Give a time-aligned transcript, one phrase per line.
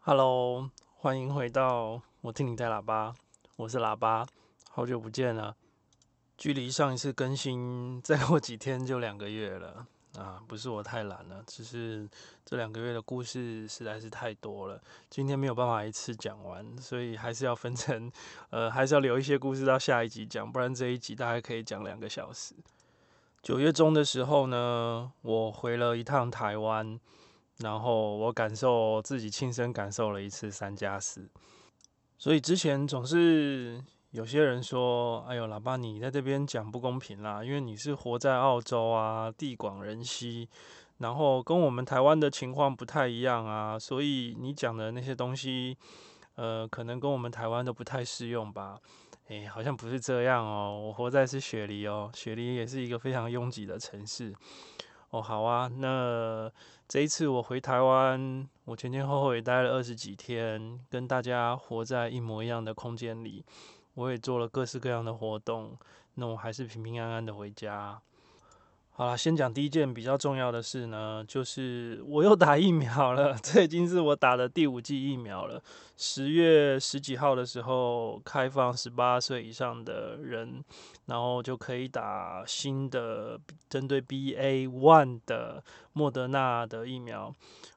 [0.00, 3.12] Hello，欢迎回到我听你带喇叭，
[3.56, 4.24] 我是喇叭，
[4.70, 5.56] 好久不见了。
[6.38, 9.88] 距离上一次更新再过几天就两个月了
[10.18, 10.42] 啊！
[10.48, 12.08] 不是我太懒了，只是
[12.44, 18.10] 这两个月的故事实在是太多了，今天没有办法一次讲完，所以还是要分成，
[18.50, 22.54] 呃，还是要留一些故事到下一集讲，不然这一集大概可以讲两个小时。
[23.42, 26.98] 九月中的时候呢，我回了一趟台湾。
[27.60, 31.26] 然后我感受自己亲身感受了一次三加四，
[32.18, 33.82] 所以之前总是
[34.16, 40.48] 有些人说：“哎呦，喇叭你在这边讲不公平啦，因为你是活在澳洲啊，地广人稀，
[41.00, 45.76] 然后跟我们台湾的情况不太一样啊，所以你讲的那些东西，
[46.36, 48.80] 呃，可能跟我们台湾都不太适用吧？”
[49.28, 54.34] 哎，好像不是这样哦，我活在是雪梨哦，雪梨也是一个非常拥挤的城市。
[55.10, 56.50] 哦，好啊，那
[56.88, 63.44] 这一次我回台湾，我前前后后也待了二十几天，跟大家活在一模一样的空间里，
[63.96, 65.76] 我也做了各式各样的活动，
[66.14, 67.98] 那我还是平平安安的回家。
[68.90, 75.62] 好了，先讲第一件比较重要的事呢，就是我又打疫苗了， 这已经是我打的第五剂疫苗了。
[75.98, 80.64] 十月十几号的时候开放十八岁以上的人，
[81.06, 87.34] 然后就可以打新的针对 BA one 的莫德纳的疫苗，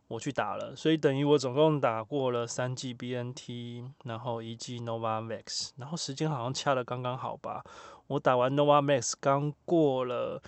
[0.10, 7.64] 我去打了，所以等于我总共打过了三剂 BNT，然后一剂 Novavax，然后时间好像掐得刚刚好吧。
[8.08, 10.42] 我打完 Novavax 刚过了。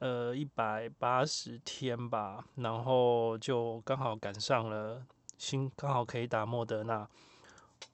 [0.00, 5.02] 呃，一百八十天吧，然后就刚好赶上了
[5.36, 7.04] 新，刚好可以打莫德纳。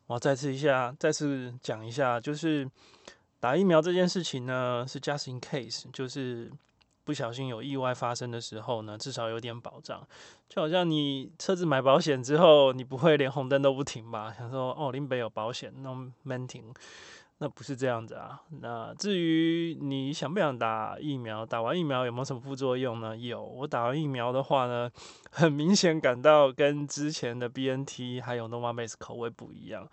[0.09, 2.71] 我再次一下，再次讲一下，就是
[3.41, 6.53] 打疫苗这件事情呢，是 just in case，就是
[7.05, 10.07] 不小心有意外发生的时候呢，至少有点保障。
[10.49, 14.35] 就好像你车子买保险之后，你不会连红灯都不停吧？
[14.37, 16.73] 想说哦，林北有保险，那免停。
[17.39, 18.41] 那不是这样子啊。
[18.61, 23.17] 那至于你想不想打疫苗，打完疫苗有没有什么副作用呢？
[23.17, 24.89] 有，我打完疫苗的话呢，
[25.33, 29.87] 很明显感到跟之前的 BNT 还有 Novavax 口味不一样，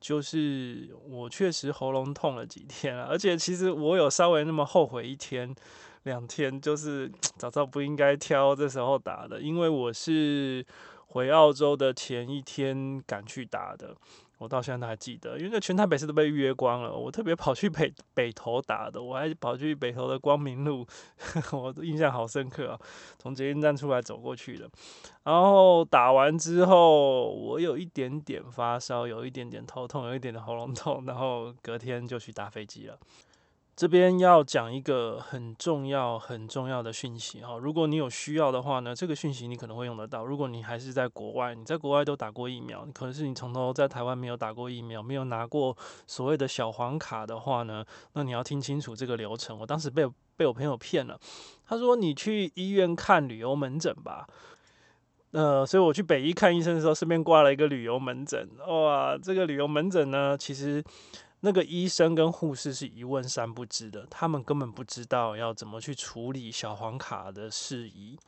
[0.00, 5.54] 就是我确实喉咙痛了几天啊，而且其实我有稍微那么后悔一天
[6.06, 10.64] 两天，就是早知道不应该挑这时候打的，因为我是
[11.08, 13.94] 回澳洲的前一天赶去打的。
[14.38, 16.92] 我到现在都还记得，因为那全台北市都被预约光了。
[16.92, 20.86] 我特别跑去北北投打的，我还跑去北投的光明路，
[21.52, 22.78] 我印象好深刻啊。
[23.18, 24.68] 从捷运站出来走过去的，
[25.24, 32.98] 然后打完之后，我有一点点发烧，有一点点头痛，有一点点喉咙痛，然后隔天就去搭飞机了。
[33.76, 40.24] 这边要讲一个很重要、很重要的讯息哈，如果你有需要的话呢，这个讯息你可能会用得到。
[40.24, 45.76] 如果你还是在国外，你在国外都打过疫苗，可能是你从头在台湾没有打过疫苗，没有拿过
[46.06, 49.58] 所谓的小黄卡的话呢，那你要听清楚这个流程。
[49.58, 51.20] 我当时被被我朋友骗了，
[51.66, 54.26] 他说你去医院看旅游门诊吧，
[55.32, 58.48] 呃，所以我去北医看医生的时候，顺便挂了一个旅游门诊。
[58.66, 60.82] 哇，这个旅游门诊呢，其实。
[61.40, 68.18] 那个医生跟护士是一问三不知的，他们根本不知道要怎么去处理小黄卡的事宜。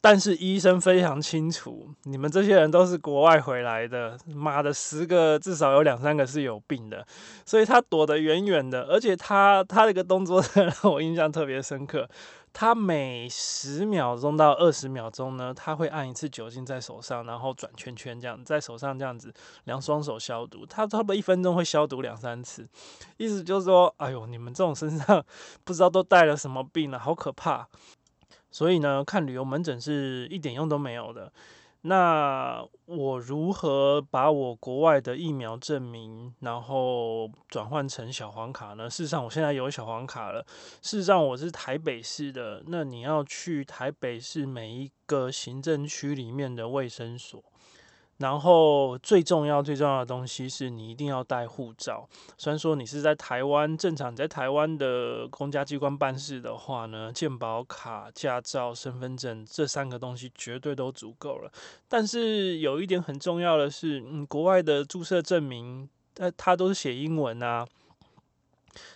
[0.00, 7.04] 但是医生非常清楚，你们这些人都是国外回来的，妈的，十个至少有两三个是有病的，
[7.44, 8.82] 所以他躲得远远的。
[8.84, 12.08] 而且他他那个动作让我印象特别深刻。
[12.50, 19.32] 他每十秒钟到二十秒钟呢，他会按一次酒精在手上，然后转圈圈这样，在手上这样子
[19.64, 20.64] 两双手消毒。
[20.64, 22.66] 他差不多一分钟会消毒两三次，
[23.18, 25.24] 意思就是说，哎呦，你们这种身上
[25.62, 27.68] 不知道都带了什么病了，好可怕。
[28.50, 31.32] 所以呢，看旅游门诊是一点用都没有的。
[31.82, 38.90] 那我如何把我国外的疫苗证明，然后转换成小黄卡呢？
[38.90, 40.44] 事实上，我现在有小黄卡了。
[40.82, 42.64] 事实上，我是台北市的。
[42.66, 47.42] 那你要去台北市每一个行政区里面的卫生所。
[48.18, 52.08] 然后最重要、最重要的东西是你一定要带护照。
[52.36, 61.50] 虽然说你是在台湾，正常在台湾的公家机关办事的话呢，健保卡、驾照、身份证这三个东西绝对都足够了。
[61.88, 67.66] 但是有一点很重要的是，嗯，国外的注册证明，它它都是写英文啊。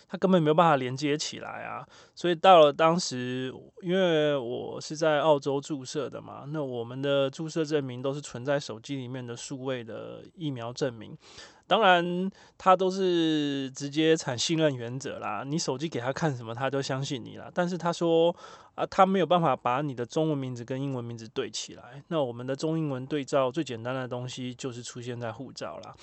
[0.07, 11.17] 他根本没有办法连接起来啊，所以到了当时，因为我是在澳洲注射的嘛，那我们的注射证明都是存在手机里面的数位的疫苗证明。
[11.65, 15.45] 当然，他都是直接产信任原则啦。
[15.47, 17.49] 你手机给他看什么，他都相信你啦。
[17.53, 18.35] 但是他说
[18.75, 22.03] 啊，他没有办法把你的中文名字跟英文名字对起来。
[22.09, 25.95] 那我们的中英文对照最简单的东西就是出现在护照啦。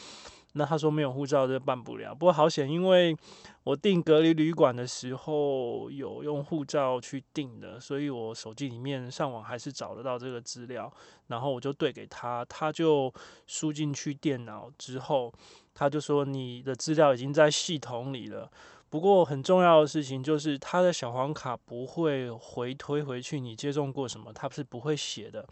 [0.54, 3.16] 那他说没有护照就办不了，不过好险，因为
[3.62, 10.92] 我订隔离旅馆的时候有用护照去订的，所以我手机里面上网还是找得到这个资料，
[11.28, 13.12] 然后我就对给他，他就
[13.46, 15.32] 输进去电脑之后，
[15.72, 18.50] 他就说你的资料已经在系统里了。
[18.88, 25.46] 不过很重要的事情就是他的小黄卡不会回推回去你接种过什么，他是不会写的，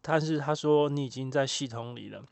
[0.00, 2.24] 但是他说你已经在系统里了。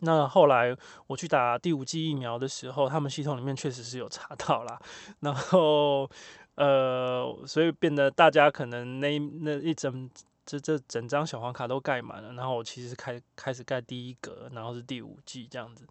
[0.00, 4.80] 那后来我去打第五剂疫苗的时候，他们系统里面确实是有查到啦。
[5.20, 6.08] 然后
[6.54, 10.08] 呃，所以变得大家可能那那一整
[10.44, 15.86] 这这整张小黄卡都盖满了，然后我其实开开始盖第一格，然后是第五剂这样子。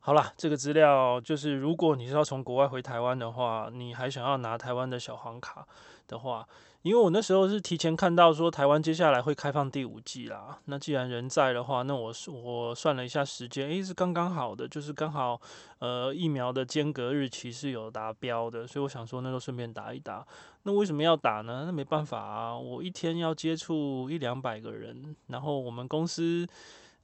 [0.00, 5.66] 好啦，这个资料就是如果你是要从国外回台湾的话，你还想要拿台湾的小黄卡
[6.08, 6.46] 的话。
[6.86, 15.40] 因为我那时候是提前看到说台湾接下来会开放第五季啦，那既然人在的话，那我我算了一下时间，诶，是刚刚好的，就是刚好
[15.80, 20.24] 呃疫苗的间隔日期是有达标的，所以我想说那就顺便打一打。
[20.62, 21.64] 那为什么要打呢？
[21.66, 26.46] 那没办法啊，我一天要接触一两百个人，然后我们公司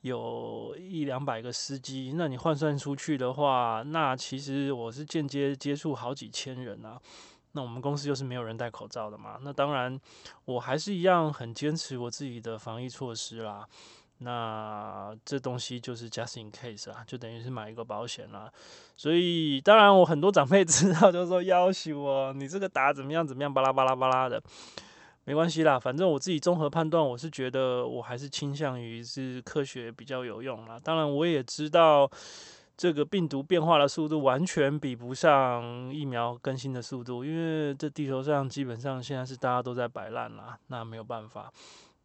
[0.03, 7.01] 有一两百个司机，那你换算出去的话，那其实我是间接接触好几千人啊。
[7.53, 9.39] 那我们公司又是没有人戴口罩的嘛？
[9.43, 10.01] 那当然，
[10.47, 13.67] 我还是一样很坚持我自己的防疫措施啦。
[14.19, 18.51] 那这东西就是 just in case 啊，就等于是买一个保险啦。
[18.97, 24.41] 所以当然，我很多长辈 知道，就是说要挟我，你这个打怎么样怎么样，巴拉巴拉巴拉的，
[25.25, 25.79] 没关系啦。
[25.79, 30.79] 反正我自己综合判断，我是觉得我还是倾向于是科学比较有用啦。
[30.83, 32.11] 当然，我也知道。
[32.83, 41.49] 这个病毒变化的速度完全比不上疫苗更新的速度，因为这地球上基本上现在是大家都在摆烂啦，那没有办法，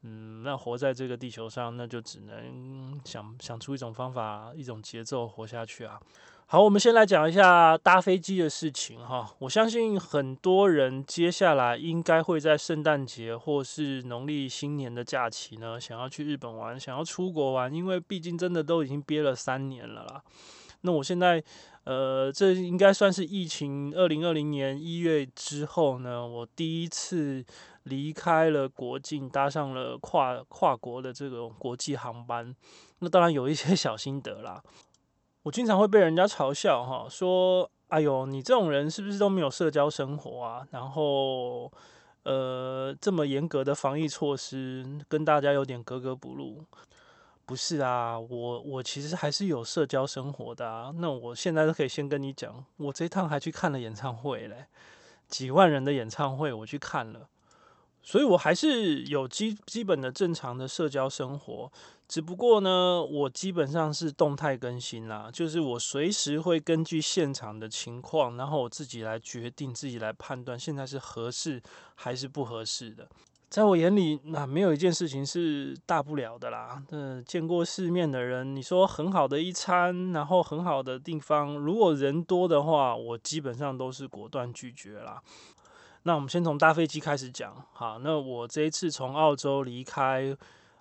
[0.04, 6.00] 嗯，那活在这个地球上，那就只能想想出一种方法，一种节奏活下去啊。
[6.46, 9.34] 好，我们先来讲一下搭飞机的事情哈。
[9.40, 20.22] 我相信很多人接下来应该会在圣诞节或是农历新年的假期呢，想要去日本玩，想要出国玩，因为毕竟真的都已经憋了三年了啦。
[20.82, 21.44] 那我现在，
[21.84, 27.44] 呃，这应该算是疫情二零二零年一月之后呢，我第一次
[27.84, 32.56] 离开了国境，搭上了跨跨国的这个国际航班。
[33.00, 34.62] 那当然有一些 小心得啦。
[35.44, 40.68] 我经常会被人家嘲笑哈，说：“哎呦，你这种人是不是都没有社交生活啊？
[40.72, 41.72] 然后，
[42.24, 46.64] 呃，这么严格的防疫措施，跟大家有点格格不入。”
[47.48, 50.92] 不是啊，我我其实还是有社交生活的啊。
[50.98, 54.66] 那我现在都可以先跟你讲，我这趟还去看了演唱会嘞，
[55.30, 57.30] 几万人的演唱会我去看了，
[58.04, 61.72] 所以我还是有基基本的正常的社交生活。
[62.06, 71.64] 只不过呢，我基本上是动态更新啦，就是我随时会根据现场的情况，然后我自己来决定，自己来判断现在是合适
[71.96, 73.08] 还是不合适的。
[73.50, 76.84] 在我眼里，那没有一件事情是大不了的啦。
[76.92, 85.22] 嗯，见过世面的人，你说很好的一餐，然后很好的地方，如果人多的话，我基本上都是果断拒绝啦。
[86.04, 87.56] 那我们先从搭飞机开始讲。
[87.74, 90.36] 好，那我这一次从澳洲离开。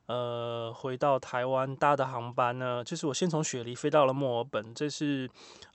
[0.06, 5.28] 呃，回到台湾搭的航班呢，就是我先从雪梨飞到了墨尔本，这是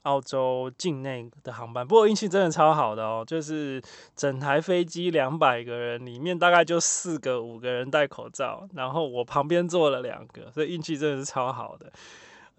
[0.04, 1.86] 澳洲境内的航班。
[1.86, 3.82] 不过运气真的超好的哦，就是
[4.16, 11.92] 整台飞机两百个人里面大概就四个五个人戴口罩，然后我旁边坐了两个，所以运气真的是超好的。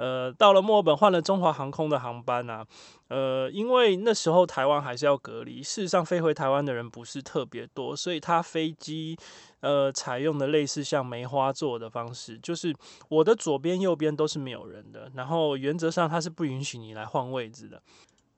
[0.03, 2.65] 呃，到了墨尔本换了中华航空的航班啊，
[3.07, 9.17] 呃，因为那时候台湾还是要隔离，事实上飞回台湾的人不是特别多，所以他飞机
[9.61, 12.75] 呃采用的类似像梅花座的方式，就是
[13.07, 17.81] 我的左边右边都是没有人的，然后原则上他是不允许你来换位置的，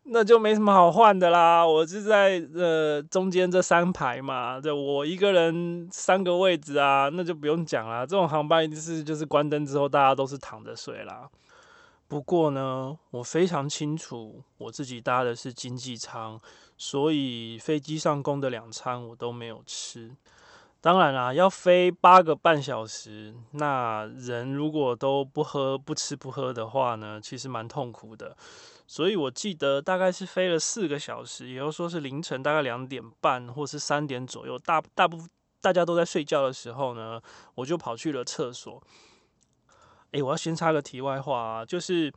[0.04, 11.28] 那就没什么好换的啦，我是在呃中间这三排嘛，就我一个人三个位置啊，那就不用讲啦，这种航班一定是就是关灯之后大家都是躺着睡啦。
[12.08, 16.40] 不过呢，我非常清楚，我自己搭的是经济舱，
[16.78, 20.16] 所以飞机上供的两餐我都没有吃。
[20.80, 28.38] 当然啦，要飞八个半小时，那人如果都不喝、不吃、不喝的话呢，其实蛮痛苦的。
[28.86, 35.28] 所以我记得大概是飞了四个小时，也就说是凌晨大概两点半或是三点左右，大大部分
[35.60, 37.20] 大家都在睡觉的时候呢，
[37.56, 38.80] 我就跑去了厕所。
[40.12, 42.12] 诶，我要先插个题外话啊，就是，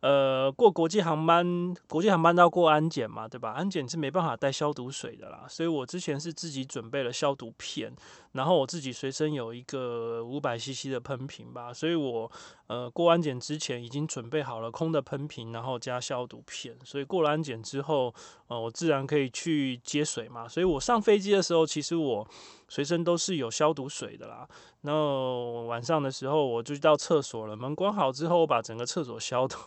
[0.00, 3.50] 呃，过国际航班，国际航班都要过安检嘛，对吧？
[3.52, 7.92] 安检是没办法带消毒水的啦，所以我之前是自己准备了消毒片，
[8.32, 12.30] 然后我自己随身有一个五百 CC 的喷瓶吧，所以我
[12.68, 18.14] 呃过安检之前已经准备好了空的喷瓶，然后加消毒片，所以过了安检之后，
[18.46, 22.28] 呃，我自然可以去接水嘛，所以我上飞机的时候，其实我
[22.68, 24.48] 随身都是有消毒水的啦。
[24.82, 29.58] 然后晚上的时候，我就到厕所了，门关好之后，我把整个厕所消毒。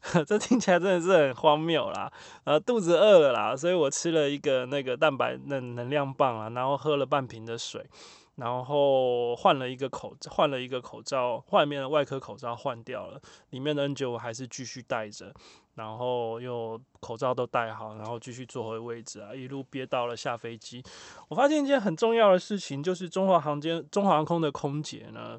[0.26, 2.10] 这听起来真的是很荒谬啦！
[2.44, 7.84] 呃，肚子饿了啦，所以我吃了一个那个蛋白能能量棒啊，然后喝了半瓶的水，
[8.36, 15.34] 然后换了一个口换了一个口罩，外面的外科口罩换掉了，里面的 N95 还是继续戴着。
[15.74, 20.82] 然后又口罩都戴好，然后继续坐回位置啊，一路憋到了下飞机。
[21.28, 25.38] 我发现一件很重要的事情，就是中华航间、中华航空的空姐呢，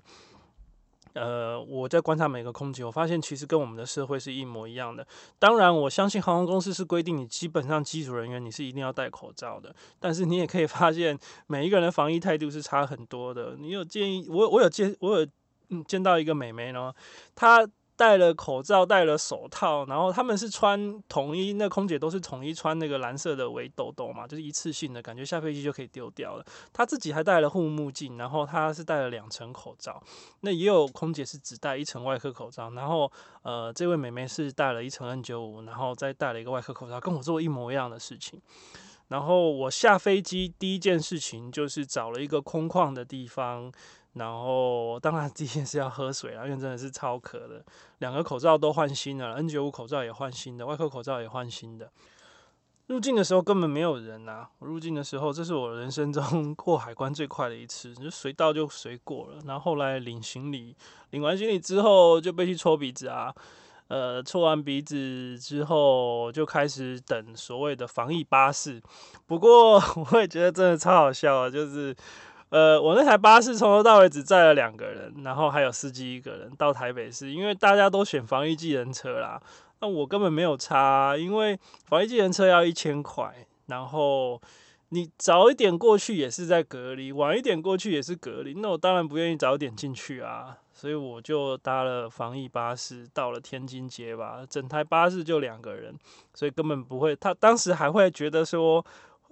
[1.14, 5.06] 呃，我在观察每个空姐，我发现其实跟我们的社会是一模一样的。
[5.38, 13.56] 当然，我相信航空公司是规定你基本上机组人员你是一定要戴口罩的，但是你也可以发现每一个人的防疫态度是差很多的。
[13.58, 15.28] 你有建议，我我有见我有
[15.70, 16.94] 嗯见到一个美眉呢，
[17.36, 17.68] 她。
[18.00, 26.46] 戴了口罩，戴了手套，然后他们是穿统一，那空姐都是统一穿那个蓝色的围兜兜嘛，就是一次性的，感觉下飞机就可以丢掉了。
[26.72, 30.02] 她自己还戴了护目镜，然后她是戴了两层口罩。
[30.40, 38.42] 那也有空姐是只戴一层外科口罩，然后呃，这位美眉是戴了一层 N95，然后再戴了一个外科口罩，跟我做一模一样的事情。
[39.10, 43.70] 然后我下飞机第一件事情就是找了一个空旷的地方。
[44.14, 47.64] 然后，当然第一件事要喝水啊，因为真的是超渴的。
[48.00, 51.92] 两个口罩都换新了，N95 口罩也换新的，外科口罩也换新的。
[52.88, 54.50] 入境的时候根本没有人啊！
[54.58, 59.38] 我入境的时候，这是我人生中 过海关最快的一次，就随到就随过了。
[59.46, 60.76] 然后后来领行李，
[61.12, 63.32] 领完行李之后就被去戳鼻子啊。
[63.90, 68.82] 呃，戳完鼻子之后就开始等所谓的防疫巴士。
[69.28, 69.80] 不过
[70.12, 71.96] 我也觉得真的超好笑啊，就是。
[72.50, 79.40] 呃，我那台巴士从头到尾只载了两个人，然后还有司机一个人到台北市，因为大家都选防疫计程车啦，
[79.82, 84.42] 那我根本没有差，因为防疫计程车要一千块，然后
[84.90, 95.96] 你早一点过去也是在隔离，晚一点过去也是隔离，那我当然不愿意早点进去啊，所以我就搭了防疫巴士到了天津街吧，整台巴士就两个人，
[96.34, 98.84] 所以根本不会，他当时还会觉得说。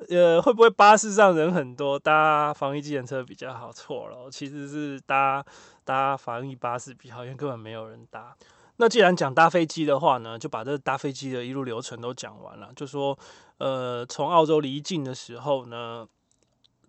[0.09, 3.71] 呃，会不会巴士上人很多，搭防疫纪念车比较好？
[3.71, 5.43] 错了，其实是搭
[5.83, 8.35] 搭防疫巴士比较好，因为根本没有人搭。
[8.77, 12.71] 那既然讲搭飞机的话呢，就把这搭飞机的一路流程都讲完了。
[12.75, 13.17] 就说，
[13.57, 16.07] 呃，从澳洲离境的时候呢，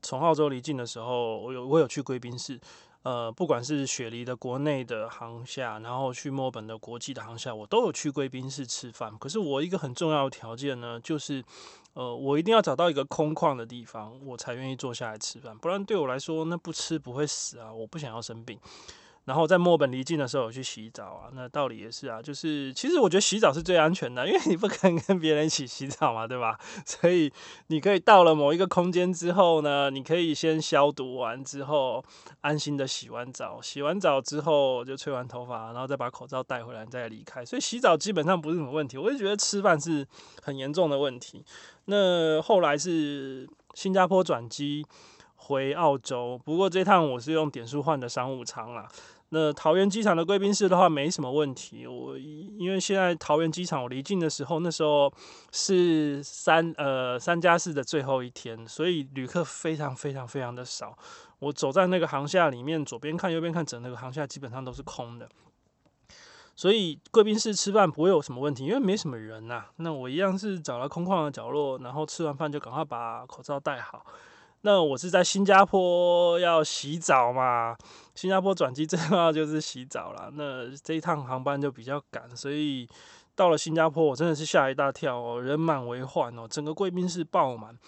[0.03, 2.61] 从澳洲离境的时候，我有我有去贵宾室。
[3.09, 9.17] 呃，不管是雪梨的国内的航厦，然后去墨本的国际的航厦，我都有去贵宾室吃饭。
[9.19, 11.43] 可是我一个很重要的条件呢，就是。
[11.95, 18.57] 呃，我一定要找到一个空旷的地方，我才愿意坐下来吃饭，不然对我来说，那不吃不会死啊，我不想要生病。
[19.29, 26.59] 然后在墨本离境的时候，有去洗澡啊，那道理也是啊，就是其实我觉得洗澡是最安全的，因为你不可能跟别人一起洗澡嘛，对吧？
[26.87, 27.31] 所以
[27.67, 32.03] 你可以到了某一个空间之后呢，你可以先消毒完之后，
[32.41, 37.45] 安心的洗完澡，洗完澡之后就吹完头发，然后再把口罩戴回来再离开。
[37.45, 40.07] 所以洗澡基本上不是什么问题，我就觉得吃饭是
[40.43, 41.45] 很严重的问题。
[41.85, 44.87] 那后来是新加坡转机
[45.37, 48.89] 回澳洲，不过这趟我是用点数换的商务舱啦。
[49.31, 55.13] 那桃园机场的贵宾室的话没什么问题，我因为现在桃园机场我离境的时候，那时候
[55.53, 60.97] 是三呃三加四的最后一天，所以旅客非常非常非常的少。
[61.41, 65.29] 我走在那个航厦里面，左边看右边看，整那个航厦基本上都是空的，
[66.57, 74.05] 所以贵宾室吃饭不会有什么问题，因为没什么人呐、那我一样是找了空旷的角落，然后吃完饭就赶快把口罩戴好。
[74.63, 77.77] 那我是在新加坡要洗澡嘛，
[78.15, 80.31] 新加坡转机最重要就是洗澡啦。
[80.35, 82.89] 那这一趟航班就比较赶，所以
[83.37, 87.79] 到了新加坡我真的是吓一大跳哦，人满为患哦，整个贵宾室爆满。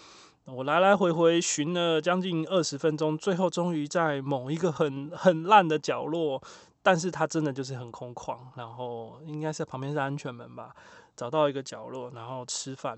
[0.47, 6.43] 我来来回回寻了将近二十分钟，最后终于在某一个很很烂的角落，
[6.83, 10.75] 但是它真的就是很空旷，然后应该是旁边是安全门吧，
[11.15, 12.97] 找到一个角落，然后吃饭，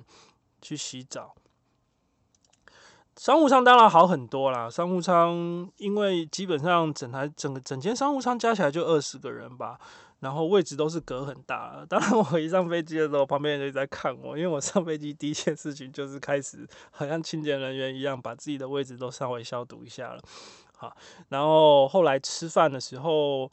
[0.63, 1.35] 去洗澡。
[3.17, 9.79] 商务舱当然好很多啦，商务舱因为基本上整台整个整间商务舱加起来就二十个人吧，
[10.21, 11.85] 然后位置都是隔很大。
[11.89, 20.21] 当然我一上飞机的时候，旁边人就在看我，因为我上飞机第一件事情就是开始好像清洁人员一样，把自己的位置都稍微消毒一下了。
[20.77, 20.97] 好，
[21.29, 23.49] 然后后来吃饭的时候，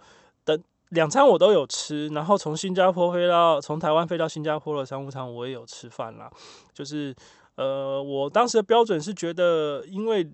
[0.46, 6.32] 等两餐我都有吃，然后从新加坡飞到从台湾飞到新加坡的商务舱我也有吃饭啦。
[6.74, 7.14] 就是
[7.60, 10.26] 呃，我当时的标准是觉得，因为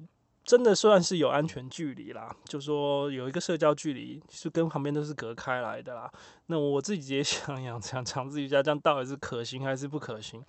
[0.44, 6.08] 真的算是有安全距离啦，就说有一个社交距离是跟旁边都是隔开来的啦。
[6.46, 10.40] 那我自己也想 想想尝试一下，这样到底是可行还是不可行？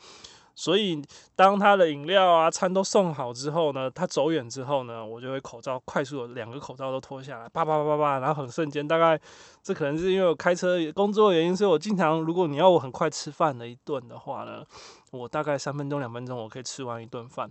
[0.59, 1.01] 所以，
[1.37, 9.21] 当他的饮料啊、餐都送好之后呢，他走远之后呢，我就会口罩快速的两个口罩都脱下来，叭叭叭叭叭，然后很瞬间，大概
[9.63, 14.65] 这可能是因为我开车工作的原因，所以我经常，如果你要我很快吃饭的一顿的话呢，
[15.11, 17.51] 我大概三分钟、两分钟我可以吃完一顿饭，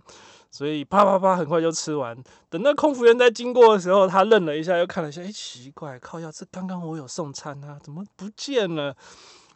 [0.50, 2.16] 所以啪啪啪很快就吃完。
[2.50, 8.96] 等那空服员在经过的时候，他愣了一下，又看了一下，哎，奇怪，靠腰，这刚刚我有送餐啊，怎么不见了？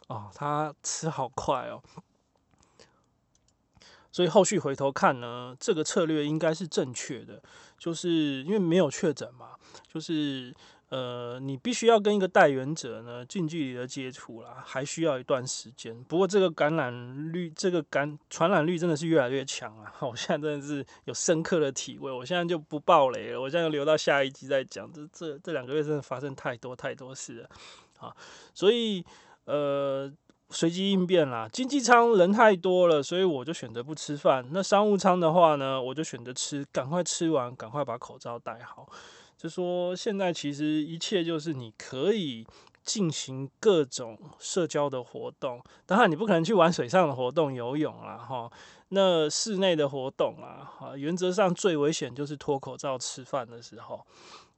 [0.07, 1.83] 哦，他吃好快哦。
[4.11, 7.41] 所以后续回头看呢，这个策略应该是正确的，
[7.77, 9.51] 就是因为没有确诊嘛，
[9.87, 10.53] 就是
[10.89, 15.97] 呃，你必须要跟一个带源者呢近距离的接触啦，还需要一段时间。
[16.03, 19.93] 不过这个感染率，这个感传染率真的是越来越强啊！
[20.03, 24.91] 我现在真的是有深刻的体会，我现在就不爆雷了，我现在留到下一集再讲。
[24.91, 27.49] 这这这两个月真的发生太多太多事了
[27.99, 28.13] 啊！
[28.53, 29.05] 所以
[29.45, 30.11] 呃。
[30.51, 34.45] 随机应变啦，经济舱人太多了，所以我就选择不吃饭。
[34.51, 38.87] 那商务舱的话呢，我就选择吃，赶快吃完，赶快把口罩戴好。
[39.37, 42.45] 就说现在其实一切就是你可以
[42.83, 48.51] 进行各种社交的活动，当然你不可能去玩水上的活动，游泳啦哈。
[48.89, 54.05] 那室内的活动啊，哈，原则上最危险就是脱口罩吃饭的时候。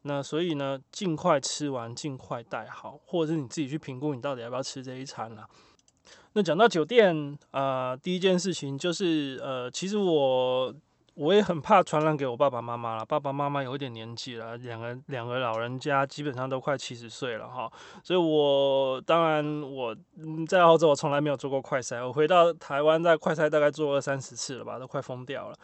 [0.02, 5.48] 那所以呢，尽快吃完，尽快戴好，或者是你自己去评估你到底要不要吃这一餐啦。
[6.34, 10.74] 那讲到酒店啊、呃，第一件事情就是呃，其实我
[11.14, 13.06] 我也很怕传染给我爸爸妈妈了。
[13.06, 17.72] 爸爸妈妈有一点年纪了，两个两个老人家基本上都快七十岁了哈。
[18.04, 19.96] 所以我当然我
[20.48, 25.56] 在澳洲我从来没有做过快筛，我回到台湾在快筛大概做二三十次了吧，都快疯掉了。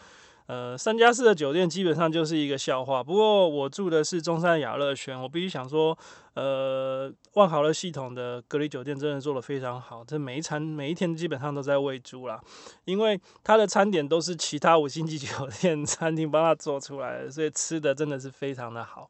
[0.50, 3.04] 呃，三加四的酒店基本上就是一个笑话。
[3.04, 5.96] 不过我住的是中山雅乐轩，我必须想说，
[6.34, 10.04] 呃，万豪的系统的隔离酒店真的做得非常好。
[10.04, 12.42] 这每一餐每一天基本上都在喂猪啦，
[12.86, 15.28] 因为它的餐点都是其他五星级酒
[15.62, 19.08] 店餐厅帮他做出来的，所以吃的真的是非常的好。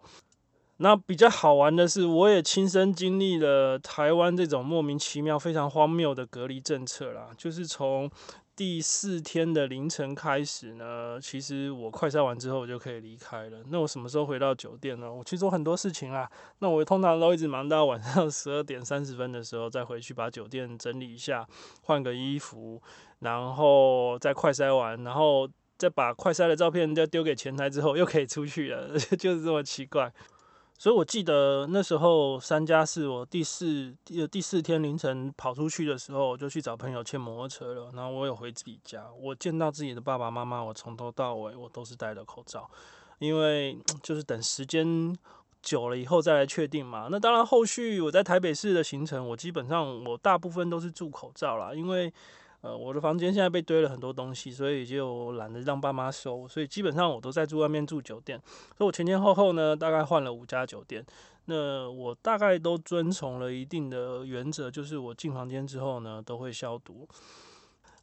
[0.81, 8.11] 那比较好玩的是，我也亲身经历了台湾这种莫名其妙、非常荒谬的隔离政策啦，就是从。
[8.59, 13.63] 第四天的凌晨开始呢，其实我快筛完之后我就可以离开了。
[13.69, 15.09] 那我什么时候回到酒店呢？
[15.09, 16.29] 我去做很多事情啦。
[16.57, 21.47] 那我通常都一直忙到晚上十二点三十分的时候再回去把酒店整理一下，
[21.83, 22.81] 换个衣服，
[23.19, 30.11] 然后再快筛完，然后再把快筛的照片再丢给前台之后又可以出去了， 就是这么奇怪。
[30.79, 37.91] 所以我记得那时候三加四，我第四第第四天凌晨跑出去的时候，我就去找朋友牵摩托车了。
[37.93, 42.71] 然后我有回自己家，我见到自己的爸爸妈妈，我从头到尾我都是戴着口罩，
[43.17, 45.13] 因为就是等时间
[45.61, 47.09] 久了以后再来确定嘛。
[47.11, 52.13] 那当然后续我在台北市的行程，我基本上我大部分都是住口罩啦，因为。
[52.61, 58.37] 呃，我的房间现在被堆了很多东西，所以就懒得让爸妈收，所以基本上我都在住外面住酒店。
[58.77, 61.05] 所以我前前后后呢，大概换了五家酒店。
[61.45, 67.07] 那我大概都遵从了一定的原则，就是我进房间之后呢，都会消毒。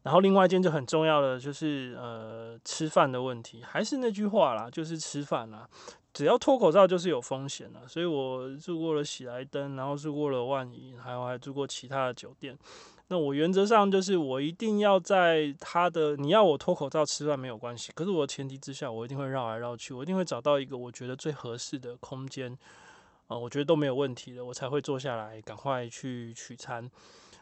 [0.03, 5.69] 然后另外一件就很重要的就是呃吃饭的问题，还是那句话啦，就是吃饭啦，
[6.13, 7.83] 只要脱口罩就是有风险啦。
[7.87, 12.57] 所以我住过了喜来登，然后住过了万怡，还有还住过其他的酒店。
[13.09, 22.59] 那我原则上就是我一定要在他的，你要我脱口罩吃饭没有关系，可是我的前提之下，我一定会绕来绕去，我一定会找到一个我觉得最合适的空间，啊、
[23.29, 26.91] 呃，我觉得都没有问题的，我才会坐下来赶快去取餐。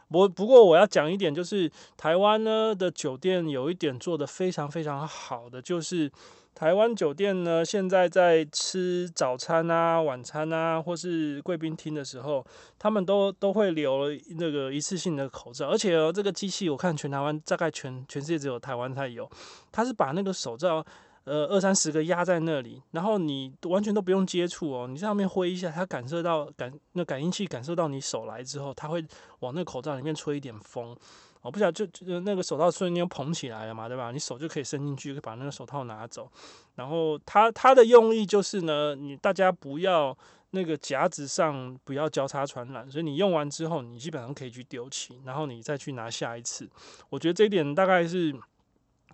[0.08, 6.10] 不不过我要讲一点，就是台湾呢的酒店有一点做得非常非常好的，就是。
[6.56, 12.46] 台湾酒店呢，现在在吃早餐啊、晚餐啊，或是贵宾厅的时候，
[12.78, 19.28] 他们都都会留那个一次性的口罩，而且哦，这个机器我看全台湾大概全全世界只有台湾才有，
[19.72, 20.86] 它是把那个手罩
[21.24, 29.04] 呃二三十个压在那里，然后你完全都不用接触哦，你在上面挥一下，它感受到感那感应器感受到你手来之后，它会
[29.40, 30.96] 往那个口罩里面吹一点风。
[31.42, 34.10] 我不晓得，就就那个手套瞬间捧起来了嘛，对吧？
[34.10, 36.26] 你手就可以伸进去，把那个手套拿走。
[36.74, 40.16] 然后它它的用意就是呢，你大家不要
[40.52, 46.66] 那个夹子上不要交叉传染，所以你用完之后，你基本上可以去丢弃，然后你再去拿下一次。
[47.10, 48.34] 我觉得这一点大概是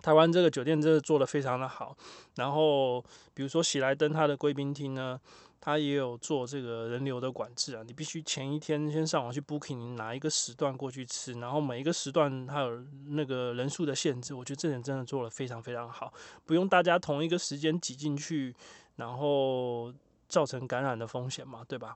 [0.01, 1.95] 台湾这个酒店真的做的非常的好。
[2.35, 3.01] 然后
[3.33, 5.19] 比如说喜来登它的贵宾厅呢。
[5.63, 16.11] 它也有做这个人流的管制啊，你必须前一天先上网去 booking，你哪一个时段过去吃，然后每一个时段它有那个人数的限制，我觉得这点真的做的非常非常好，
[16.47, 18.55] 不用大家同一个时间挤进去，
[18.95, 19.93] 然后
[20.27, 21.95] 造成感染的风险嘛，对吧？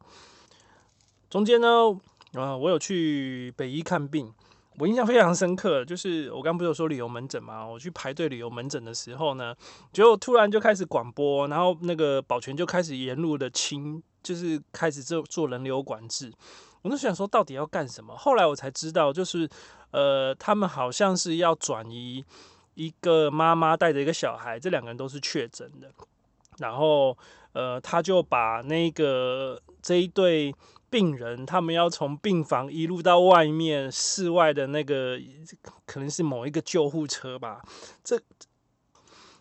[1.28, 1.68] 中间呢，
[2.34, 4.32] 呃，我有去北医看病。
[4.78, 9.56] 我印象非常深刻，就是我刚不是有说旅游门诊嘛，我去排队旅游门诊的时候呢，
[9.94, 16.30] 就突然就开始广播，然后那个保全就开始沿路的清，就是开始做做人流管制。
[16.82, 18.14] 我就想说，到底要干什么？
[18.18, 19.50] 后来我才知道，就是
[19.92, 22.26] 呃，他们好像是要转移
[22.74, 25.90] 一个妈妈带着一个小孩，这两个人都是确诊的，
[26.58, 27.18] 然后
[27.54, 30.54] 呃，他就把那个这一对。
[30.96, 35.20] 病人他们要从病房一路到外面室外的那个，
[35.86, 37.62] 可能是某一个救护车吧。
[38.02, 38.18] 这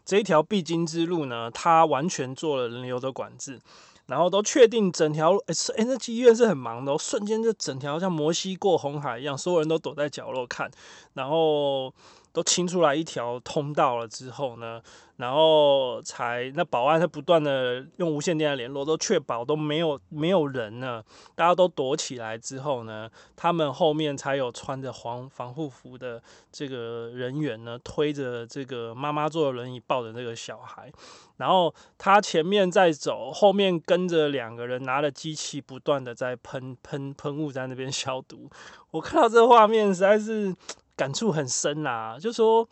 [0.05, 3.61] 这一条必经之路呢，他完全做了人流的管制，
[4.07, 10.69] 然后都确定整条哎，那医院是很忙的哦，瞬间就整条像摩西过红海一样，所有人都躲在角落看，
[11.13, 11.95] 然后。
[12.35, 14.83] 都清出来一条通道了之后呢，
[15.19, 21.01] 然后才那保安他不断的用无线电来联络，都确保都没有没有人呢，
[21.37, 26.21] 大家都躲起来之后呢，他们后面才有穿着防防护服的
[26.51, 30.93] 这个人员呢，推着这个妈妈坐的轮椅抱着那个小孩，
[31.37, 38.51] 然后他前面在走，后面跟着两个人拿着机器不断的在喷喷喷雾在那边消毒，
[38.91, 40.53] 我看到这画面实在是。
[40.97, 42.69] 感触很深呐、啊，就说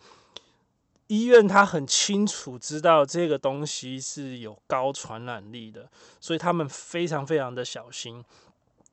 [1.09, 5.89] 医院他很清楚知道这个东西是有高传染力的，
[6.21, 8.25] 所以他们非常非常的小心。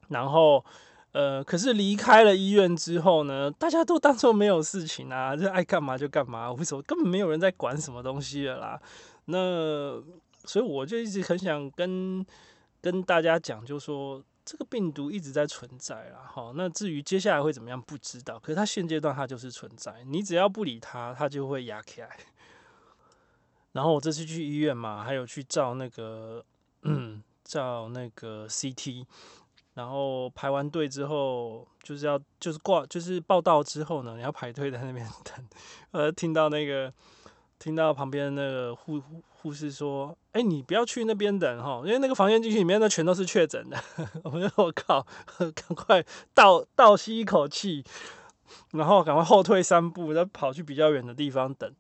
[0.10, 0.66] 然后，
[1.12, 8.82] 呃，可是离开了医院之后呢，大家都当做没有事情啊，就爱干嘛就干嘛，为什么根本没有人在管什么东西了啦？
[9.26, 10.02] 那
[10.46, 12.26] 所以我就一直很想跟
[12.82, 14.24] 跟大家讲，就说。
[14.50, 18.40] 这个病毒一直在存在啦，哈，那至于接下来会怎么样，不知道。
[18.40, 22.18] 可是它现阶段它就是存在，你只要不理它，它就会压起来。
[23.74, 26.44] 然后我这次去医院嘛，还有去照那个，
[26.82, 29.06] 嗯，照那个 CT，
[29.76, 35.48] 然后排完队之后，就是要就是挂就是报到之后呢，你要排队在那边等，
[35.92, 36.92] 呃，听到那个。
[37.60, 43.78] 听到旁边那个护护士说：“哎、你不要去那边等哈，因为那个房间进去里面那全都是确诊的。
[44.24, 45.06] ”我说：“我靠，
[45.38, 47.84] 赶快倒倒吸一口气，
[48.72, 51.72] 然后赶快后退三步，再跑去比较远的地方等。”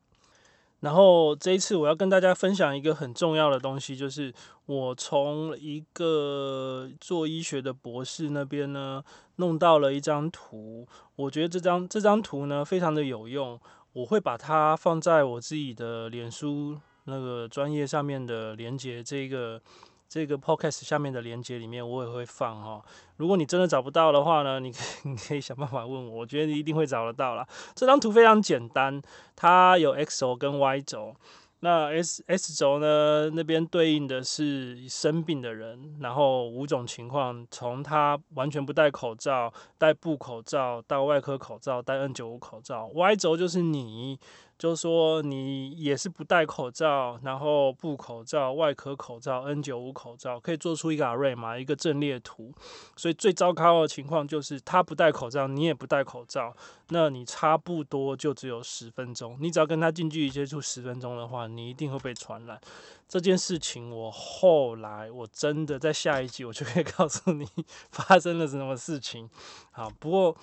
[0.81, 4.33] 然后这一次我要跟大家分享一个很重要的东西，就是
[4.65, 9.03] 我从一个做医学的博士那边呢
[9.35, 13.59] 弄到了一张图，我觉得这张这张图呢非常的有用。
[13.91, 16.79] 我会把它放在我自己的脸书
[17.09, 19.61] 那个专业上面的连接，这个
[20.07, 22.81] 这个 podcast 下面的连接里面我也会放哈。
[23.17, 27.47] 如果你真的找不到的话呢，你可以 你可以想办法问我，我觉得你一定会找得到啦。
[27.75, 29.01] 这张图非常简单，
[29.35, 31.15] 它有 X 轴跟 Y 轴。
[31.61, 33.29] 那 S S 轴呢？
[33.33, 42.87] 那边对应的是生病的人，然后五种情况，从他完全不戴口罩、戴布口罩到外科口罩、戴 N 九五口罩。
[42.95, 44.17] Y 轴就是你。
[44.59, 52.53] 就是说，你也是不戴口罩，然后布口罩、外科口罩、N 九五口罩，可以做出一个 array 嘛，一个阵列图。
[52.97, 56.53] 所以最糟糕的情况就是他不戴口罩，你也不戴口罩，
[56.89, 59.37] 那你差不多就只有十分钟。
[59.39, 62.59] 你只要跟他近距离接触十分钟的话，你一定会被传染。
[63.07, 67.47] 这件事情我后来我真的在下一集我就可以告诉你
[67.91, 69.29] 发生了什么事情。
[69.71, 70.35] 好，不过。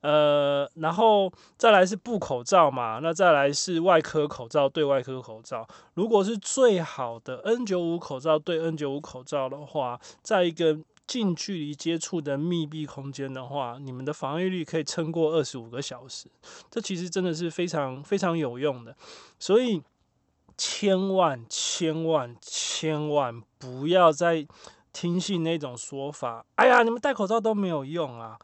[0.00, 5.66] 呃，然后再来是布口罩嘛，那再来是外科口罩对外科口罩。
[5.94, 16.28] 如果是最好的 N95 口罩对 N95 口罩的话，在一个近距离接触的密闭空间的话，你们的防御力可以撑过二十五个小时。
[16.70, 18.96] 这其实真的是非常非常有用的，
[19.38, 19.82] 所以
[20.56, 24.46] 千万千万千万不要再
[24.92, 26.44] 听信那种说法。
[26.56, 28.38] 哎呀，你们戴口罩都没有用啊！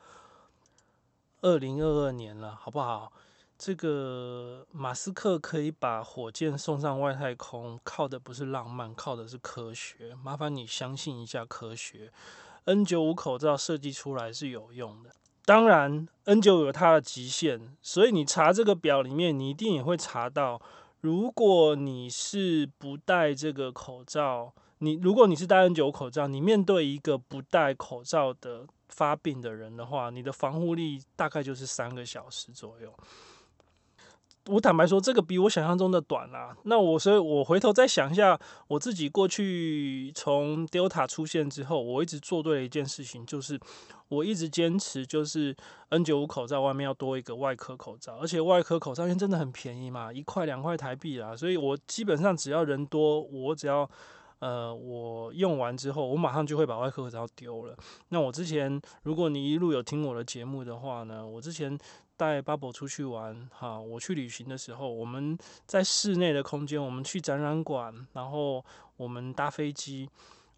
[1.42, 3.12] 二零二二年了，好不好？
[3.58, 10.16] 这个马斯克可以把火箭送上外太空，靠的不是浪漫，靠的是科学。
[10.22, 12.12] 麻烦你相信一下科学。
[12.64, 15.10] N 九五口罩设计出来是有用的，
[15.44, 20.62] 当然 N 九五有它的极限，所以你查这个表里面，你一定也会查到，
[21.00, 28.66] 如果你是不戴这个口罩，你如果你是戴 N 九五口罩，你面对一个不戴口罩的。
[28.94, 32.92] 发病的人的话，你的防护力大概就是三个小时左右。
[34.48, 36.54] 我坦白说，这个比我想象中的短啦。
[36.64, 43.58] 那我所以，我回头再想一下，我自己过去从 Delta 出现之后，我一直做对了一件事情，就是
[44.08, 45.56] 我一直坚持，就是
[45.88, 53.88] N95 口罩外面要多一个外科口罩，而且外科口罩因为真的很便宜嘛，一块两块台币啦，所以我基本上只要人多，我只要
[54.42, 57.76] 呃我用完之后，我马上就会把外科口罩丢了。
[58.08, 61.78] 那我之前，如果你一路有听我的节目的话呢，我之前。
[62.14, 68.64] 带 Bubble 出去玩，哈，我去旅行的时候，我们在室内的空间，我们去展览馆，然后
[68.96, 70.08] 我们搭飞机，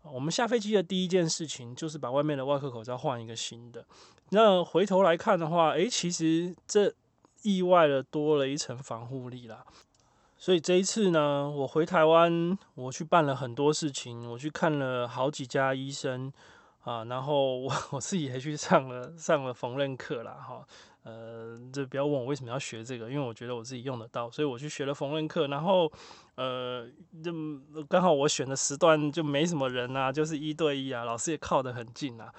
[0.03, 3.83] 我们下飞机的第一件事情就是把外面的外科口罩换一个新的。
[4.31, 6.93] 那回头来看的话，诶，其实这
[7.43, 9.65] 意外的多了一层防护力啦。
[10.45, 16.31] 所以这一次呢，我回台湾，我去办了很多事情，我去看了好几家医生
[16.83, 20.63] 啊，然后我我自己还去上了上了缝纫课啦，哈。
[21.05, 25.49] 呃，就不要问我为什么要学这个，因为我觉得我自己用得到，所以我去学了缝纫课。
[25.49, 25.91] 然后，
[26.35, 26.87] 呃，
[27.23, 27.33] 就
[27.89, 32.31] 刚好我选的时段就没什么人啊，就是一对一啊，老师也靠得很近啊。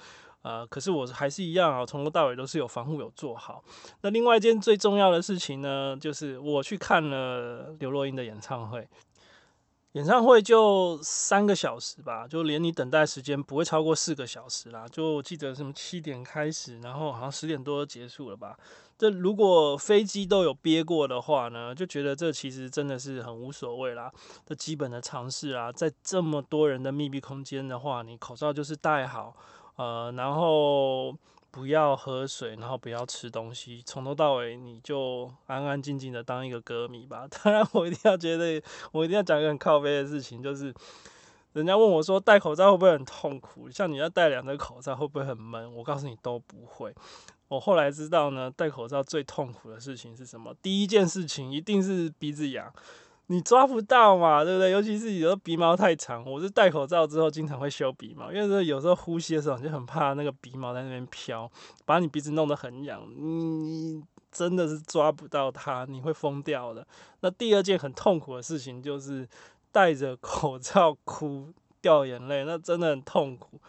[0.46, 3.64] 呃，可是我还是一样啊，从头到尾都是有防护有做好。
[4.02, 8.88] 那另外一件最重要的事情呢，就是我去看了刘若英的演唱会。
[9.94, 14.86] 演唱会就三个小时吧，就连你等待时间不会超过四个小时啦。
[14.86, 18.56] 就我记得什么七点开始，然后好像十点多结束了吧。
[18.98, 24.12] 这如果飞机都有憋过的话呢，就觉得这其实真的是很无所谓啦。
[24.44, 29.34] 这基本的常识啊，在这么多人的密闭空间的话，你口罩就是戴好，
[29.76, 31.16] 呃，然后。
[31.48, 37.26] 不要喝水，然后不要吃东西，从头到尾你就安安静静的当一个歌迷吧。
[37.32, 38.62] 当然，我一定要觉得，
[38.92, 40.74] 我一定要讲一个很靠背的事情，就是
[41.54, 43.70] 人家问我说戴口罩会不会很痛苦？
[43.70, 45.74] 像你要戴两个口罩会不会很闷？
[45.76, 46.94] 我告诉你都不会。
[47.48, 50.54] 我后来知道呢，戴口罩最痛苦的事情是什么？
[50.60, 52.70] 第一件事情一定是鼻子痒。
[53.28, 54.70] 你抓不到嘛，对不对？
[54.70, 61.50] 尤其是有时候鼻毛太长，我是戴口罩之后经常会修鼻毛，因为有时候呼吸的时候你就很怕那个鼻毛在那边飘，
[61.84, 66.86] 把你鼻子弄得很痒，你真的是抓不到它，你会疯掉的。
[67.20, 69.28] 那第二件很痛苦的事情就是
[69.72, 73.60] 戴着口罩哭掉眼泪，那真的很痛苦。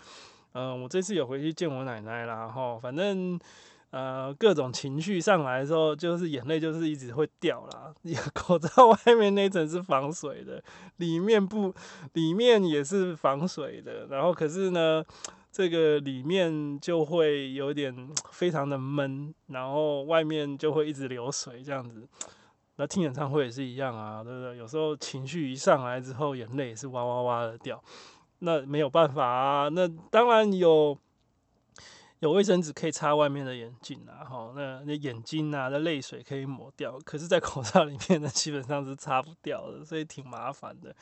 [0.53, 3.39] 嗯，我这次有回去见我奶奶啦，哈，反正。
[3.89, 7.93] 呃，各种情绪上来的时候，就是眼泪就是一直会掉啦。
[8.35, 10.61] 口罩外面那层是防水的，
[10.97, 11.73] 里面不，
[12.11, 14.05] 里面也是防水的。
[14.07, 15.01] 然后可是呢，
[15.51, 22.05] 这个里面就会有点非常的闷，然后外面就会一直流水这样子。
[22.75, 24.57] 那听演唱会也是一样啊，对不对？
[24.57, 27.81] 有时候情绪一上来之后，眼泪也是哇哇哇的掉。
[28.39, 30.97] 那没有办法啊，那当然有。
[32.19, 40.95] 有卫生纸可以擦外面的眼镜啊，哈，那那眼睛啊的泪水可以抹掉，可是，在口罩里面呢，基本上是擦不掉的，所以挺麻烦的。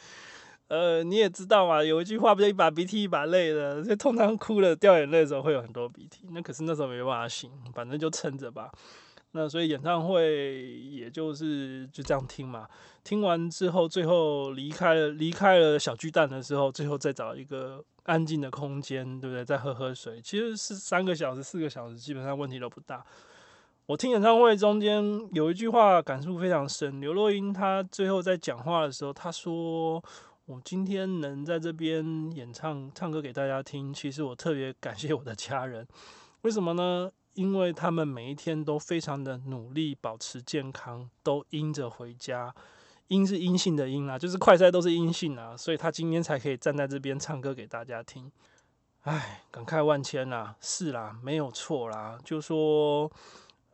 [0.67, 8.71] 呃，你也知道嘛，有一句话不就一把鼻涕一把泪的，所以通常哭了掉眼泪的时候会有很多鼻涕，那可是那时候没办法醒，反正就撑着吧。
[9.31, 12.67] 那所以演唱会也就是就这样听嘛，
[13.03, 19.45] 听完之后，最后离开了离开了小巨蛋的时候，最后再找一个安静的空间，对不对？
[19.45, 23.05] 再喝喝水，其实是三个小时、四个小时，基本上问题都不大。
[23.85, 30.03] 我听演唱会中间有一句话感触非常深，刘若英她最后在讲话的时候，她说
[30.45, 35.87] ：“我今天能在这边演唱唱歌给大家听，其实我特别感谢我的家人，
[36.41, 42.55] 为什么呢？”因为他们每一天都非常的努力，保持健康，都阴着回家。
[43.07, 48.31] 阴是阴性的阴啊，就是快筛都是阴性啊，所以他今天才可以站在这边唱歌给大家听。
[49.01, 52.17] 唉，感慨万千啦，是啦，没有错啦。
[52.23, 53.11] 就说，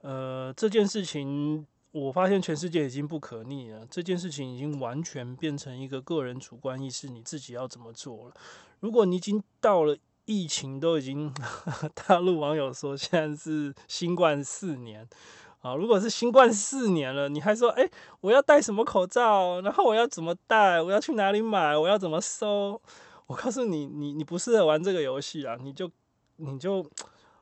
[0.02, 3.86] 呃，这件事情，我发现全世界已经不可逆了。
[3.90, 8.34] 这件事情已经完全变成一个个人主观意识，你自己要怎么做了。
[8.80, 9.98] 如果你已经到了。
[10.26, 11.34] 疫情都已经，
[12.08, 15.06] 大陆网友说现在是新冠四年
[15.62, 15.74] 啊。
[15.76, 19.62] 如果是新冠四年了，你还说哎，我要戴什么口罩？
[19.62, 20.82] 然后我要怎么戴？
[20.82, 21.78] 我要去哪里买？
[21.78, 22.82] 我要怎么搜？
[23.28, 25.58] 我告诉你，你你不适合玩这个游戏啊！
[25.62, 25.90] 你就
[26.36, 26.86] 你就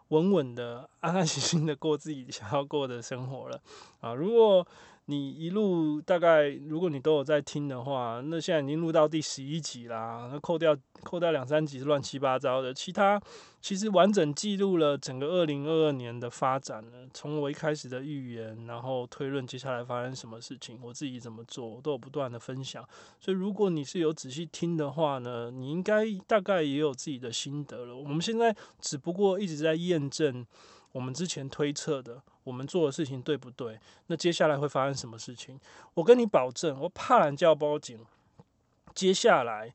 [0.09, 3.59] 稳稳的、安安心心的过自己想要过的生活了
[3.99, 4.13] 啊！
[4.13, 4.65] 如果
[5.09, 10.29] 你一路大概，如果你都有在听的话，那现在已经录到第十一集啦。
[10.31, 13.19] 那扣掉扣掉两三集是乱七八糟的，其他
[13.59, 17.07] 其实完整记录了整个二零二二年的发展呢。
[17.11, 22.87] 从我一开始的预言，然后推论接下来发生什么事情，我自己怎么做，我都有不断的分享。
[23.19, 27.97] 所以如果你是有仔细听的话呢，你应该大概也有自己的心得了。
[27.97, 30.45] 我们现在只不过一直在验证
[30.91, 32.21] 我们之前推测的。
[32.45, 33.79] 我们做的事情对不对？
[34.07, 35.59] 那接下来会发生什么事情？
[35.93, 38.03] 我跟你保证，我怕懒叫报警。
[38.95, 39.71] 接下来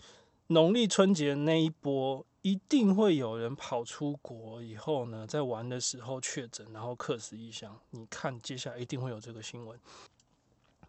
[0.48, 7.78] 农历春节那一波，一定会有人跑出国以后呢，在玩的时候确诊，然后客死异乡。
[7.90, 9.78] 你看，接下来一定会有这个新闻。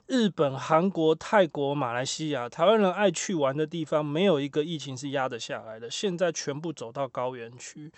[0.07, 5.91] 日本、韩国、泰国、马来西亚，台湾人爱去玩的地方，没有一个疫情是压得下来的。
[5.91, 7.91] 现在全部走到高原区。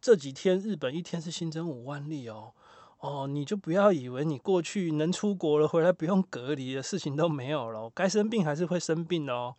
[0.00, 2.52] 这几天日本一天是新增五万例哦，
[3.00, 7.90] 哦，你就不要以为你过去能出国了，回来不用隔离的事情都没有了。
[7.94, 9.54] 该生病还是会生病的哦。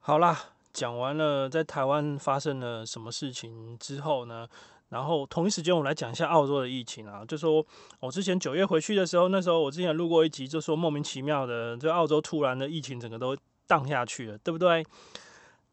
[0.00, 0.38] 好啦，
[0.72, 4.46] 讲完了在台湾发生了什么事情之后呢？
[4.90, 7.24] 然后同一时间，我们来讲一下澳洲的疫情啊。
[7.24, 7.64] 就说
[8.00, 14.86] 我之前九月回去的时候，那时候我之前录过一集，就说莫名其妙的，就澳洲突然的疫情整个都荡下去了，对不对？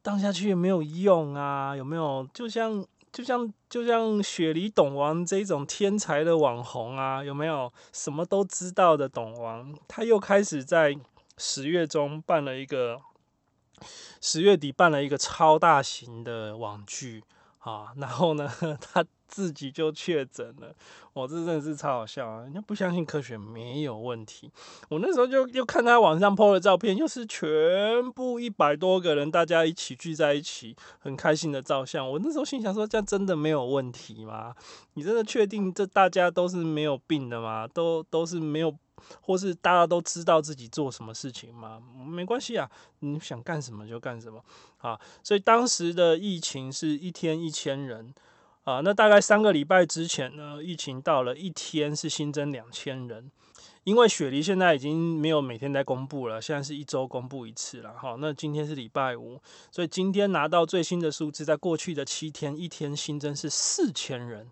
[0.01, 2.27] 荡下去也没有用啊，有没有？
[2.34, 7.71] 就像就像就像雪梨懂王这种天才的网红啊，有没有？
[7.91, 10.97] 什么都知道的懂王，他又开始在
[11.38, 13.02] 十月中办了一个，
[14.21, 17.24] 十月底办了一个超大型的网剧。
[17.60, 20.76] 啊，然后呢， 他自己就确诊了，
[21.13, 22.41] 我这真的是超好笑啊！
[22.41, 24.52] 人家不相信科学没有问题，
[24.89, 32.08] 我那时候就又看他网上 PO 的照片，又是全部一百多个人，大家一起聚在一起，很开心的照相。
[32.08, 34.54] 我那时候心想说，这样真的没有问题吗？
[34.96, 37.65] 你真的确定这大家都是没有病的吗？
[37.65, 38.76] 都都是没有。
[39.22, 41.82] 或是大家都知道自己做什么事情吗？
[42.08, 44.39] 没关系啊，你想干什么就干什么
[44.78, 45.00] 啊。
[45.24, 48.13] 所以当时的疫情是一天一千人
[48.63, 48.82] 啊。
[48.82, 53.32] 那大概三个礼拜之前呢，疫情到了一天是新增两千人。
[53.84, 57.95] 因为雪梨现在已经没有每天在公布了，现在是一周公布一次了。
[57.97, 64.52] 好，那今天是礼拜五，所以今天拿到最新的数字，在过去的七天，一天新增是四千人。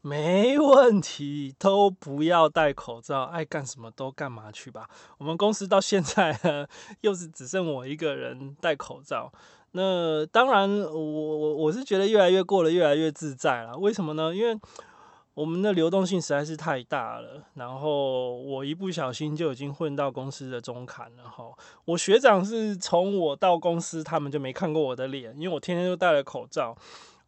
[0.00, 4.88] 没问题，都不要戴口罩，爱干什么都干嘛去吧。
[5.18, 6.66] 我们公司到现在呢，
[7.02, 9.30] 又是只剩我一个人戴口罩。
[9.72, 13.76] 那当然我，我我是觉得越来越过得越来越自在了。
[13.76, 14.34] 为什么呢？
[14.34, 14.58] 因为
[15.34, 17.42] 我们的流动性实在是太大了。
[17.54, 21.46] 然后我一不小心就已经混到公司的中坎了哈。
[21.86, 26.76] 我学长是从我到公司，他们就没看过我的脸，因为我天天都戴了口罩。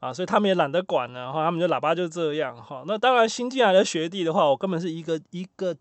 [0.00, 2.84] 啊，所以他们也懒得管了哈，他们就喇叭就这样哈。
[2.86, 5.74] 那当然，新进来的学弟的话，我根本是一个一个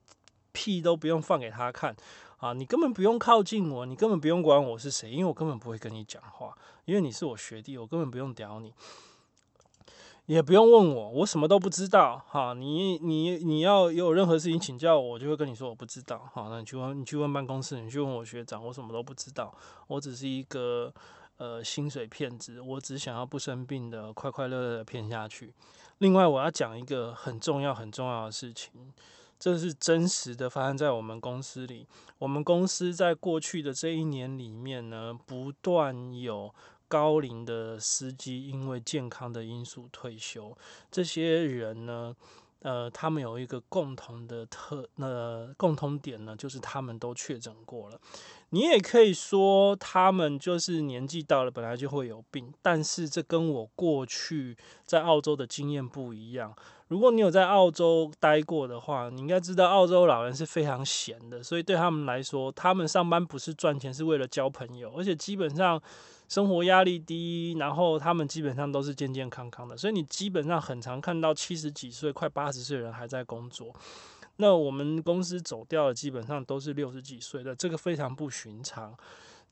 [0.53, 1.93] 屁都不用放给他看
[2.43, 6.53] 啊，你根本不用靠近我，你根本不用管我是谁，因为我根本不会跟你讲话，
[6.83, 8.73] 因为你是我学弟，我根本不用屌你，
[10.25, 12.53] 也不用问我，我什么都不知道哈。
[12.53, 16.47] 你你你要有任何事情请教我，我就会跟你说我不知道哈。
[16.49, 19.55] 那你去问你去问办公室，你去问我学长，我什么都不知道，
[19.87, 20.93] 我只是一个。
[21.37, 25.51] 呃，薪水骗子，我只想要不生病的，快快乐乐的骗下去。
[25.97, 28.71] 另外，我要讲一个很重要、很重要的事情，
[29.43, 31.85] 这是真实的发生在我们公司里。
[32.17, 36.55] 我们公司在过去的这一年里面呢，不断有
[36.87, 40.57] 高龄的司机因为健康的因素退休。
[40.89, 42.15] 这些人呢，
[42.61, 47.99] 呃，他们有一个共同的特，呃，共同点呢，就是他们都确诊过了。
[48.53, 52.53] 你也可以说，他们就是年纪到了，本来就会有病。
[52.61, 56.55] 但是这跟我过去在澳洲的经验不一样。
[56.87, 65.81] 如果你有在澳洲待过的话，你应该知道澳洲老人是非常闲的，所以对他们来说，他们上班不是赚钱，是为了交朋友，而且基本上
[66.29, 69.75] 生活压力低，然后他们基本上都是健健康康的。
[69.75, 73.73] 所以你基本上很常看到七十几岁、快八十岁的人还在工作。
[74.37, 78.97] 那我们公司走掉的基本上都是六十几岁的，这个非常不寻常。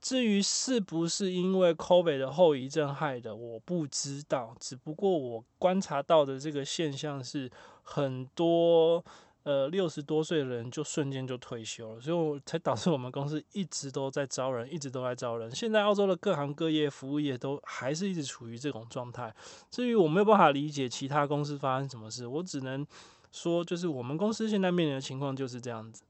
[0.01, 4.55] 至于是不是因为 COVID 的后遗症害的，我不知道。
[4.59, 7.47] 只不过我观察到的这个现象是，
[7.83, 9.05] 很多
[9.43, 15.53] 呃六十多岁的人就瞬间就退休了，所以我才导致我们公司一直都在招人，一直都在招人。
[15.53, 19.31] 现在澳洲的各行各业服务业都还是一直处于这种状态。
[19.69, 22.83] 至于我没有办法理解其他公司发生什么事，我只能。
[23.31, 26.03] 说就是我们公司现在面临的情况就是这样子。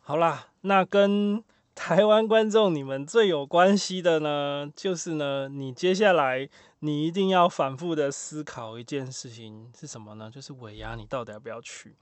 [0.00, 6.48] 好啦，那跟 台湾观众你们最有关系的呢，就是呢，你接下来
[6.80, 10.28] 你一定要反复的思考一件事情是什么呢？
[10.28, 11.94] 就是尾牙你到底要不要去？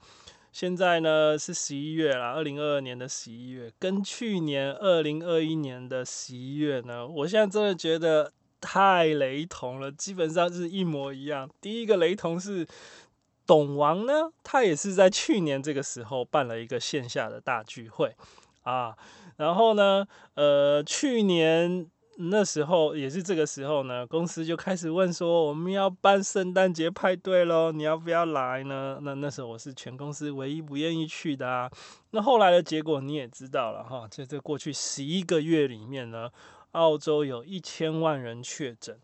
[0.51, 11.47] 现在呢是十一月啦，二零二二年的十一月，跟去年二零二一年的十一月呢，我现在真的觉得太雷同了，基本上是一模一样。
[11.61, 12.65] 第一个雷同是。
[13.47, 18.13] 董王呢，他也是在去年这个时候办了一个线下的大聚会
[18.63, 18.95] 啊，
[19.37, 28.99] 然后呢，呃，去年那时候也是这个时候呢，公司就开始问说，我们要办圣诞节派对喽，你要不要来呢？
[29.01, 31.71] 那那时候我是全公司唯一不愿意去的啊。
[32.11, 36.29] 那后来的结果你也知道了哈，在这过去十一个月里面呢，
[36.71, 38.99] 澳洲有一千万人确诊。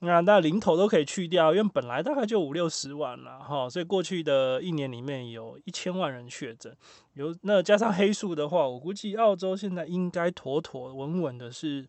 [0.00, 6.76] 那那零头都可以去掉，因为本来大概就五六十万了哈，所以过去的一年里面有一千万人确诊，
[7.14, 11.86] 有那加上黑数的话，我估计澳洲现在应该妥妥稳稳的是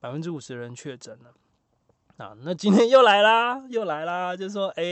[0.00, 1.30] 百分之五十人确诊了。
[2.16, 4.84] 啊，那今天又来啦，又来啦，就说哎，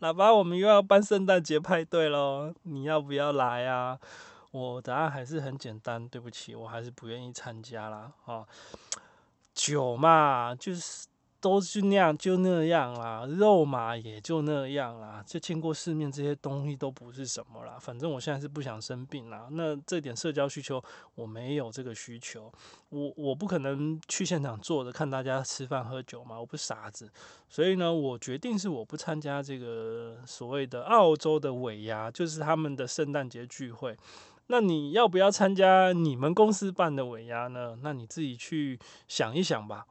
[0.00, 3.98] 老爸，我们又要办圣诞节派对喽，你要不要来啊？
[4.50, 8.12] 我答案还是很简单，对不起，我还是不愿意参加啦。
[8.24, 8.46] 哈，
[9.54, 11.06] 酒嘛，就是。
[11.40, 17.78] 都是那样，就那样啦，肉嘛也就那样啦，就见过世面，这些东西都不是什么啦。
[17.80, 20.82] 反正我现在是不想生病啦，那这点社交需求
[21.14, 22.52] 我没有这个需求，
[22.90, 27.10] 我我不可能去现场坐着看大家吃饭喝酒嘛，我不傻子。
[27.48, 33.96] 所以呢，我决定是我不参加这个所谓的澳洲的尾牙，就是他们的圣诞节聚会。
[34.48, 37.78] 那你要不要参加你们公司办的尾牙呢？
[37.82, 38.78] 那你自己去
[39.08, 39.86] 想一想吧。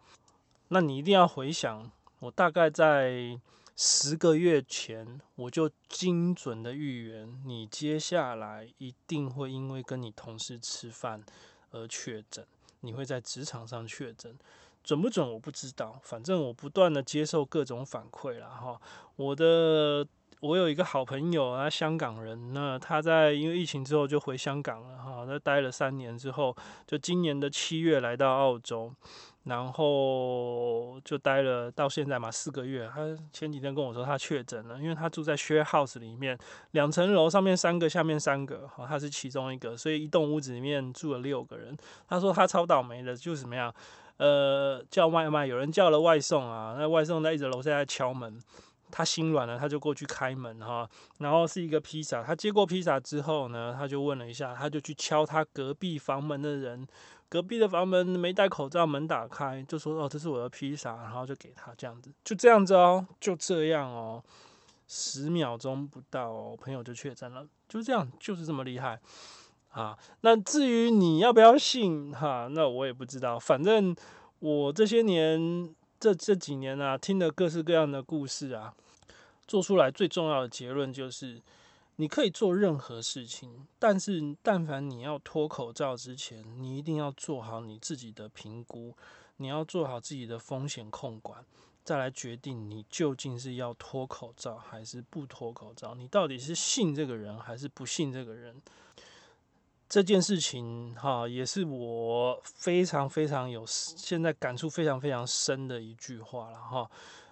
[0.69, 3.39] 那你一定要回想，我大概在
[3.75, 11.23] 十个月前，我就精准的预言，你接下来一定会因为跟你同事吃饭
[11.71, 12.45] 而确诊，
[12.81, 14.37] 你会在职场上确诊，
[14.83, 18.79] 准不准我不知道，反正我不断的接受各种反馈了哈，
[19.15, 20.07] 我的。
[20.41, 26.55] 我有一个好朋友啊，香港人，那他在因为疫情之后就回香港了哈，他待了三年之后，
[26.87, 28.89] 就今年的七月来到澳洲，
[29.43, 32.89] 然后就待了到现在嘛四个月。
[32.95, 33.01] 他
[33.33, 36.37] 前几天跟我说他确诊了，因为他住在 share house 里面，
[36.71, 41.75] 两层楼，上面三个，下面三个，哈，他是其中一个，所以一栋屋子里面住了六个人。
[42.07, 43.73] 他说他超倒霉的，就是怎么样，
[44.15, 48.39] 呃，叫外卖，有人叫了外送啊，那外送在一直楼下在敲门。
[48.91, 52.23] 他心软了，他就过去开门哈，然后是一个披萨。
[52.23, 56.87] 他接过披萨之后呢，他就问了一下，他就去敲他隔壁房门的人，
[57.29, 64.23] 隔壁的房门没戴口罩，门打开，就说：“哦，这是我的披萨。”然后就给他这样子，就这样子哦，就这样哦，
[64.87, 68.99] 十秒钟不到，朋友就确诊了，就这样，就是这么厉害
[69.69, 69.97] 啊。
[70.21, 73.95] 那至于你要不要信哈，那我也不知道，反正
[74.39, 75.73] 我这些年。
[75.99, 78.73] 这这几年啊，听了各式各样的故事啊，
[79.45, 81.41] 做出来最重要的结论就是，
[81.97, 88.95] 你可以做任何事情，但是但凡你要脱口罩之前，你一定要做好你自己的评估，
[89.37, 91.43] 你要做好自己的风险控管，
[91.83, 98.61] 再来决定你究竟是要脱口罩还是不脱口罩，你到底是信这个人还是不信这个人。
[99.89, 106.89] 这件事情哈，也是我非常非常有现在感触非常非常深的一句话了哈。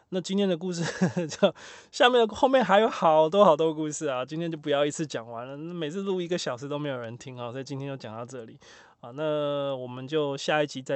[0.09, 0.83] 那今天的故事
[1.27, 1.53] 就
[1.91, 8.57] 下面的后面还有好多好多故事啊，今天就不要一次讲完了，每次录一个小时都没有人听啊，所以今天就讲到这里
[9.01, 9.11] 啊。
[9.11, 10.95] 那我们就下一集再。